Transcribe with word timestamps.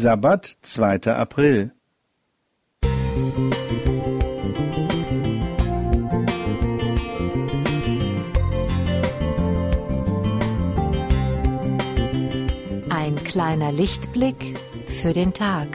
Sabbat, 0.00 0.56
2. 0.62 1.12
April. 1.12 1.72
Ein 12.88 13.16
kleiner 13.24 13.72
Lichtblick 13.72 14.56
für 14.86 15.12
den 15.12 15.34
Tag. 15.34 15.68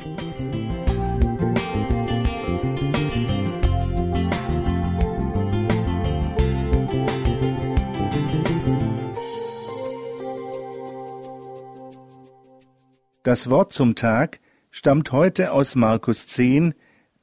Das 13.25 13.49
Wort 13.49 13.73
zum 13.73 13.95
Tag 13.95 14.39
stammt 14.69 15.11
heute 15.11 15.51
aus 15.51 15.75
Markus 15.75 16.27
10, 16.27 16.75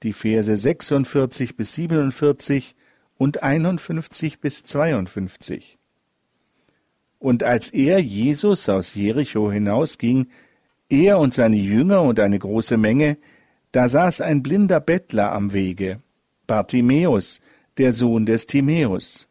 die 0.03 0.13
Verse 0.13 0.57
46 0.57 1.57
bis 1.57 1.77
47 1.77 2.75
und 3.19 3.45
51 3.45 4.41
bis 4.41 4.65
52. 4.65 5.79
Und 7.21 7.45
als 7.45 7.71
er, 7.71 8.01
Jesus, 8.01 8.69
aus 8.69 8.97
Jericho 8.97 9.53
hinausging, 9.53 10.27
er 10.89 11.21
und 11.21 11.35
seine 11.35 11.55
Jünger 11.55 12.03
und 12.03 12.19
eine 12.19 12.41
große 12.41 12.79
Menge, 12.79 13.17
da 13.71 13.87
saß 13.87 14.23
ein 14.23 14.43
blinder 14.43 14.81
Bettler 14.81 15.31
am 15.31 15.53
Wege, 15.53 16.01
Bartimäus, 16.49 17.41
der 17.79 17.93
Sohn 17.93 18.27
des 18.27 18.49
Timäus. 18.49 19.29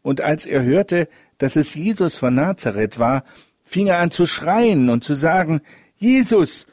Und 0.00 0.22
als 0.22 0.46
er 0.46 0.62
hörte, 0.62 1.06
dass 1.36 1.54
es 1.56 1.74
Jesus 1.74 2.16
von 2.16 2.34
Nazareth 2.34 2.98
war, 2.98 3.24
fing 3.62 3.88
er 3.88 3.98
an 3.98 4.10
zu 4.10 4.24
schreien 4.24 4.88
und 4.88 5.04
zu 5.04 5.12
sagen, 5.12 5.60
Jesus, 5.98 6.66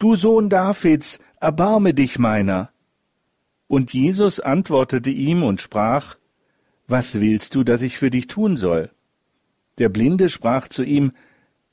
du 0.00 0.16
Sohn 0.16 0.48
Davids, 0.48 1.20
erbarme 1.40 1.94
dich 1.94 2.18
meiner. 2.18 2.70
Und 3.68 3.92
Jesus 3.92 4.40
antwortete 4.40 5.10
ihm 5.10 5.44
und 5.44 5.60
sprach, 5.60 6.16
Was 6.88 7.20
willst 7.20 7.54
du, 7.54 7.62
dass 7.62 7.82
ich 7.82 7.96
für 7.96 8.10
dich 8.10 8.26
tun 8.26 8.56
soll? 8.56 8.90
Der 9.78 9.88
Blinde 9.88 10.28
sprach 10.28 10.66
zu 10.66 10.82
ihm, 10.82 11.12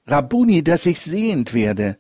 Rabbuni, 0.06 0.64
dass 0.64 0.86
ich 0.86 1.02
sehend 1.02 1.56
werde. 1.56 1.98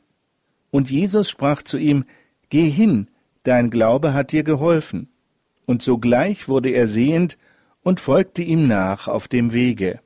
Und 0.69 0.91
Jesus 0.91 1.29
sprach 1.29 1.63
zu 1.63 1.79
ihm, 1.79 2.05
Geh 2.49 2.69
hin, 2.69 3.07
dein 3.41 3.71
Glaube 3.71 4.13
hat 4.13 4.31
dir 4.31 4.43
geholfen. 4.43 5.09
Und 5.65 5.81
sogleich 5.81 6.47
wurde 6.47 6.69
er 6.69 6.87
sehend 6.87 7.37
und 7.81 7.99
folgte 7.99 8.43
ihm 8.43 8.67
nach 8.67 9.07
auf 9.07 9.27
dem 9.27 9.53
Wege. 9.53 10.01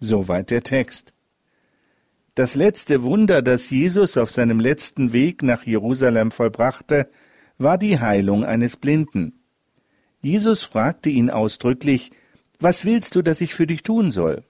Soweit 0.00 0.50
der 0.50 0.64
Text. 0.64 1.14
Das 2.34 2.56
letzte 2.56 3.04
Wunder, 3.04 3.42
das 3.42 3.70
Jesus 3.70 4.16
auf 4.16 4.30
seinem 4.32 4.58
letzten 4.58 5.12
Weg 5.12 5.44
nach 5.44 5.64
Jerusalem 5.64 6.32
vollbrachte, 6.32 7.08
war 7.58 7.78
die 7.78 8.00
Heilung 8.00 8.44
eines 8.44 8.76
Blinden. 8.76 9.40
Jesus 10.20 10.64
fragte 10.64 11.10
ihn 11.10 11.30
ausdrücklich, 11.30 12.10
Was 12.58 12.84
willst 12.84 13.14
du, 13.14 13.22
dass 13.22 13.40
ich 13.40 13.54
für 13.54 13.68
dich 13.68 13.84
tun 13.84 14.10
soll? 14.10 14.42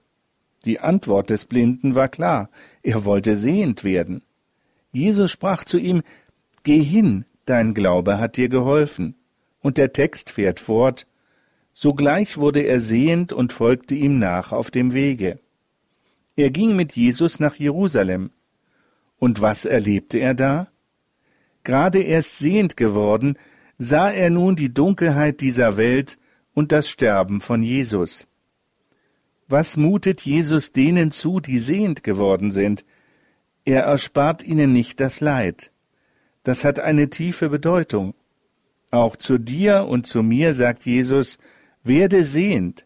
Die 0.65 0.79
Antwort 0.79 1.29
des 1.29 1.45
Blinden 1.45 1.93
war 1.93 2.07
klar, 2.07 2.49
er 2.81 3.05
wollte 3.05 3.35
sehend 3.35 3.83
werden. 3.83 4.23
Jesus 4.91 5.31
sprach 5.31 5.63
zu 5.63 5.77
ihm, 5.77 6.01
Geh 6.63 6.81
hin, 6.81 7.25
dein 7.45 7.75
Glaube 7.75 8.17
hat 8.17 8.37
dir 8.37 8.49
geholfen. 8.49 9.13
Und 9.61 9.77
der 9.77 9.93
Text 9.93 10.31
fährt 10.31 10.59
fort, 10.59 11.05
Sogleich 11.73 12.37
wurde 12.37 12.61
er 12.61 12.79
sehend 12.79 13.31
und 13.31 13.53
folgte 13.53 13.93
ihm 13.93 14.17
nach 14.17 14.53
auf 14.53 14.71
dem 14.71 14.93
Wege. 14.93 15.39
Er 16.35 16.49
ging 16.49 16.75
mit 16.75 16.93
Jesus 16.93 17.39
nach 17.39 17.55
Jerusalem. 17.55 18.31
Und 19.17 19.41
was 19.41 19.65
erlebte 19.65 20.19
er 20.19 20.33
da? 20.33 20.67
Gerade 21.63 22.01
erst 22.01 22.37
sehend 22.37 22.77
geworden, 22.77 23.37
sah 23.77 24.09
er 24.11 24.29
nun 24.29 24.55
die 24.55 24.73
Dunkelheit 24.73 25.41
dieser 25.41 25.77
Welt 25.77 26.17
und 26.53 26.71
das 26.71 26.89
Sterben 26.89 27.41
von 27.41 27.63
Jesus. 27.63 28.27
Was 29.47 29.77
mutet 29.77 30.21
Jesus 30.21 30.71
denen 30.71 31.11
zu, 31.11 31.39
die 31.39 31.59
sehend 31.59 32.03
geworden 32.03 32.51
sind? 32.51 32.83
Er 33.63 33.83
erspart 33.83 34.43
ihnen 34.43 34.73
nicht 34.73 34.99
das 34.99 35.21
Leid. 35.21 35.71
Das 36.43 36.63
hat 36.63 36.79
eine 36.79 37.09
tiefe 37.09 37.49
Bedeutung. 37.49 38.13
Auch 38.91 39.15
zu 39.15 39.37
dir 39.37 39.85
und 39.87 40.07
zu 40.07 40.23
mir 40.23 40.53
sagt 40.53 40.85
Jesus, 40.85 41.37
werde 41.83 42.23
sehend. 42.23 42.85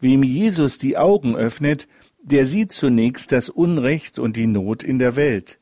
Wem 0.00 0.22
Jesus 0.22 0.78
die 0.78 0.96
Augen 0.96 1.36
öffnet, 1.36 1.88
der 2.24 2.46
sieht 2.46 2.72
zunächst 2.72 3.32
das 3.32 3.50
Unrecht 3.50 4.18
und 4.18 4.36
die 4.36 4.46
Not 4.46 4.82
in 4.82 4.98
der 4.98 5.14
Welt. 5.14 5.60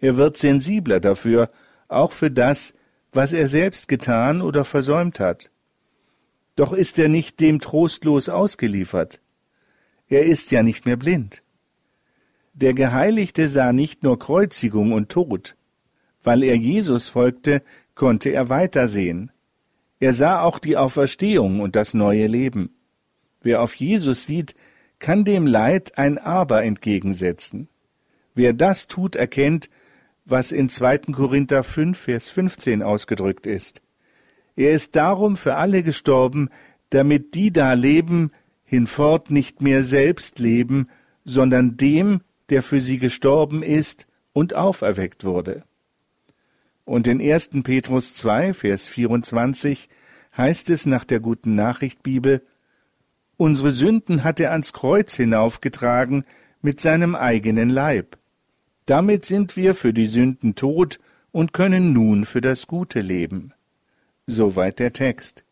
Er 0.00 0.16
wird 0.16 0.36
sensibler 0.36 0.98
dafür, 0.98 1.50
auch 1.86 2.10
für 2.10 2.32
das, 2.32 2.74
was 3.12 3.32
er 3.32 3.48
selbst 3.48 3.86
getan 3.86 4.42
oder 4.42 4.64
versäumt 4.64 5.20
hat. 5.20 5.50
Doch 6.56 6.72
ist 6.72 6.98
er 6.98 7.08
nicht 7.08 7.38
dem 7.38 7.60
trostlos 7.60 8.28
ausgeliefert. 8.28 9.20
Er 10.08 10.26
ist 10.26 10.50
ja 10.50 10.64
nicht 10.64 10.84
mehr 10.84 10.96
blind. 10.96 11.42
Der 12.54 12.74
Geheiligte 12.74 13.48
sah 13.48 13.72
nicht 13.72 14.02
nur 14.02 14.18
Kreuzigung 14.18 14.92
und 14.92 15.10
Tod. 15.10 15.56
Weil 16.24 16.42
er 16.42 16.56
Jesus 16.56 17.06
folgte, 17.06 17.62
konnte 17.94 18.30
er 18.30 18.48
weitersehen. 18.48 19.30
Er 20.00 20.12
sah 20.12 20.42
auch 20.42 20.58
die 20.58 20.76
Auferstehung 20.76 21.60
und 21.60 21.76
das 21.76 21.94
neue 21.94 22.26
Leben. 22.26 22.74
Wer 23.42 23.62
auf 23.62 23.74
Jesus 23.76 24.24
sieht, 24.24 24.54
kann 24.98 25.24
dem 25.24 25.46
Leid 25.46 25.98
ein 25.98 26.18
Aber 26.18 26.64
entgegensetzen. 26.64 27.68
Wer 28.34 28.52
das 28.52 28.86
tut, 28.86 29.16
erkennt, 29.16 29.70
was 30.24 30.52
in 30.52 30.68
2. 30.68 30.98
Korinther 31.12 31.62
5, 31.62 31.98
Vers 31.98 32.28
15 32.30 32.82
ausgedrückt 32.82 33.46
ist. 33.46 33.82
Er 34.56 34.72
ist 34.72 34.96
darum 34.96 35.36
für 35.36 35.56
alle 35.56 35.82
gestorben, 35.82 36.48
damit 36.90 37.34
die 37.34 37.52
da 37.52 37.72
leben, 37.74 38.30
hinfort 38.64 39.30
nicht 39.30 39.60
mehr 39.60 39.82
selbst 39.82 40.38
leben, 40.38 40.88
sondern 41.24 41.76
dem, 41.76 42.22
der 42.50 42.62
für 42.62 42.80
sie 42.80 42.98
gestorben 42.98 43.62
ist 43.62 44.06
und 44.32 44.54
auferweckt 44.54 45.24
wurde. 45.24 45.64
Und 46.84 47.06
in 47.06 47.20
1. 47.20 47.50
Petrus 47.62 48.14
2, 48.14 48.54
Vers 48.54 48.88
24 48.88 49.88
heißt 50.36 50.70
es 50.70 50.86
nach 50.86 51.04
der 51.04 51.20
guten 51.20 51.54
Nachricht 51.54 52.02
Bibel, 52.02 52.42
Unsere 53.36 53.70
Sünden 53.70 54.22
hat 54.22 54.38
er 54.40 54.52
ans 54.52 54.72
Kreuz 54.72 55.14
hinaufgetragen 55.14 56.24
mit 56.62 56.80
seinem 56.80 57.14
eigenen 57.14 57.68
Leib. 57.68 58.16
Damit 58.86 59.24
sind 59.24 59.56
wir 59.56 59.74
für 59.74 59.92
die 59.92 60.06
Sünden 60.06 60.54
tot 60.54 61.00
und 61.32 61.52
können 61.52 61.92
nun 61.92 62.24
für 62.24 62.40
das 62.40 62.66
Gute 62.66 63.00
leben. 63.00 63.52
Soweit 64.26 64.78
der 64.78 64.92
Text. 64.92 65.44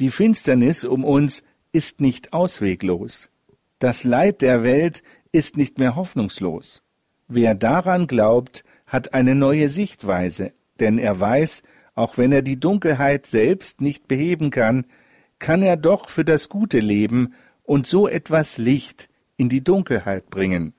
Die 0.00 0.10
Finsternis 0.10 0.84
um 0.84 1.04
uns 1.04 1.42
ist 1.72 2.00
nicht 2.00 2.32
ausweglos. 2.32 3.30
Das 3.78 4.04
Leid 4.04 4.42
der 4.42 4.62
Welt 4.62 5.02
ist 5.32 5.56
nicht 5.56 5.78
mehr 5.78 5.96
hoffnungslos. 5.96 6.82
Wer 7.26 7.54
daran 7.54 8.06
glaubt, 8.06 8.64
hat 8.86 9.14
eine 9.14 9.34
neue 9.34 9.68
Sichtweise, 9.68 10.52
denn 10.78 10.98
er 10.98 11.18
weiß, 11.18 11.62
auch 11.94 12.16
wenn 12.16 12.30
er 12.32 12.42
die 12.42 12.60
Dunkelheit 12.60 13.26
selbst 13.26 13.80
nicht 13.80 14.06
beheben 14.08 14.50
kann, 14.50 14.84
kann 15.42 15.62
er 15.62 15.76
doch 15.76 16.08
für 16.08 16.24
das 16.24 16.48
Gute 16.48 16.78
leben 16.78 17.34
und 17.64 17.88
so 17.88 18.06
etwas 18.06 18.58
Licht 18.58 19.08
in 19.36 19.48
die 19.48 19.64
Dunkelheit 19.64 20.30
bringen. 20.30 20.72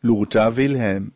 Lothar 0.00 0.56
Wilhelm 0.56 1.12